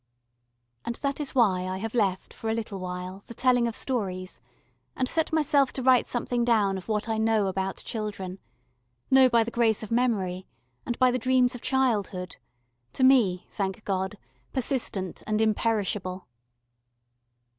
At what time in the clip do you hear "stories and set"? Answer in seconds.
3.75-5.31